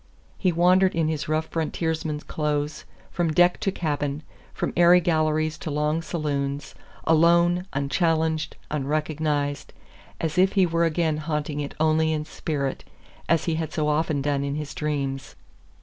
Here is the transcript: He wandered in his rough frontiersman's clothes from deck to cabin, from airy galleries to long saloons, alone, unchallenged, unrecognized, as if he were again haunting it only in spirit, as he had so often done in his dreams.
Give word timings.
He 0.39 0.51
wandered 0.51 0.95
in 0.95 1.09
his 1.09 1.27
rough 1.27 1.45
frontiersman's 1.49 2.23
clothes 2.23 2.85
from 3.11 3.31
deck 3.33 3.59
to 3.59 3.71
cabin, 3.71 4.23
from 4.51 4.73
airy 4.75 4.99
galleries 4.99 5.59
to 5.59 5.69
long 5.69 6.01
saloons, 6.01 6.73
alone, 7.03 7.67
unchallenged, 7.73 8.55
unrecognized, 8.71 9.73
as 10.19 10.39
if 10.39 10.53
he 10.53 10.65
were 10.65 10.85
again 10.85 11.17
haunting 11.17 11.59
it 11.59 11.75
only 11.79 12.13
in 12.13 12.25
spirit, 12.25 12.83
as 13.29 13.45
he 13.45 13.53
had 13.61 13.71
so 13.71 13.89
often 13.89 14.23
done 14.23 14.43
in 14.43 14.55
his 14.55 14.73
dreams. 14.73 15.35